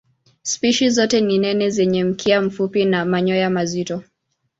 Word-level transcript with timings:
Spishi 0.41 0.89
zote 0.89 1.21
ni 1.21 1.37
nene 1.39 1.69
zenye 1.69 2.03
mkia 2.03 2.41
mfupi 2.41 2.85
na 2.85 3.05
manyoya 3.05 3.49
mazito. 3.49 4.03